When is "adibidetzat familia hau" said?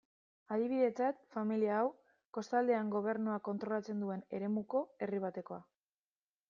0.53-1.91